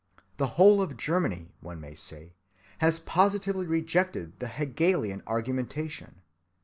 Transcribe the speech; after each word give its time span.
The 0.37 0.47
whole 0.57 0.81
of 0.81 0.97
Germany, 0.97 1.53
one 1.59 1.79
may 1.79 1.93
say, 1.93 2.33
has 2.79 2.99
positively 2.99 3.67
rejected 3.67 4.39
the 4.39 4.47
Hegelian 4.47 5.21
argumentation. 5.27 6.21